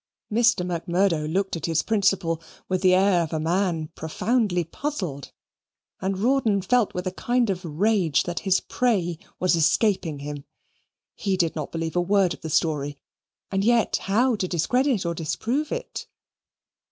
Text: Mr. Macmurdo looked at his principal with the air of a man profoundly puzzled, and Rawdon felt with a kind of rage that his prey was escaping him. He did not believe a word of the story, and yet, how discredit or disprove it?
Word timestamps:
Mr. 0.33 0.65
Macmurdo 0.65 1.27
looked 1.27 1.55
at 1.55 1.67
his 1.67 1.83
principal 1.83 2.41
with 2.67 2.81
the 2.81 2.95
air 2.95 3.21
of 3.21 3.31
a 3.31 3.39
man 3.39 3.89
profoundly 3.89 4.63
puzzled, 4.63 5.31
and 5.99 6.17
Rawdon 6.17 6.63
felt 6.63 6.95
with 6.95 7.05
a 7.05 7.11
kind 7.11 7.51
of 7.51 7.63
rage 7.63 8.23
that 8.23 8.39
his 8.39 8.61
prey 8.61 9.19
was 9.39 9.55
escaping 9.55 10.17
him. 10.17 10.45
He 11.13 11.37
did 11.37 11.55
not 11.55 11.71
believe 11.71 11.95
a 11.95 12.01
word 12.01 12.33
of 12.33 12.41
the 12.41 12.49
story, 12.49 12.97
and 13.51 13.63
yet, 13.63 13.97
how 13.97 14.35
discredit 14.35 15.05
or 15.05 15.13
disprove 15.13 15.71
it? 15.71 16.07